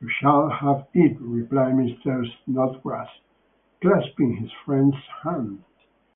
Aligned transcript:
‘You 0.00 0.08
shall 0.20 0.48
have 0.48 0.88
it,’ 0.94 1.16
replied 1.20 1.74
Mr. 1.74 2.26
Snodgrass, 2.44 3.08
clasping 3.80 4.38
his 4.38 4.50
friend’s 4.66 4.96
hand. 5.22 5.62